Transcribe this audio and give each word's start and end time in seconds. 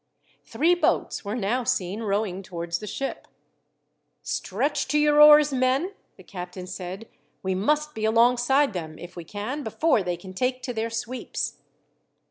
Three 0.47 0.73
boats 0.73 1.23
were 1.23 1.35
now 1.35 1.63
seen 1.63 2.01
rowing 2.01 2.41
towards 2.41 2.79
the 2.79 2.87
ship. 2.87 3.27
"Stretch 4.23 4.87
to 4.87 4.97
your 4.97 5.21
oars, 5.21 5.53
men," 5.53 5.93
the 6.17 6.23
captain 6.23 6.65
said. 6.65 7.07
"We 7.43 7.53
must 7.53 7.93
be 7.93 8.03
alongside 8.05 8.73
them, 8.73 8.97
if 8.97 9.15
we 9.15 9.25
can, 9.25 9.61
before 9.63 10.01
they 10.01 10.17
can 10.17 10.33
take 10.33 10.63
to 10.63 10.73
their 10.73 10.89
sweeps." 10.89 11.59